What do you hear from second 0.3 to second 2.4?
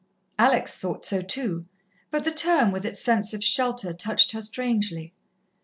Alex thought so too, but the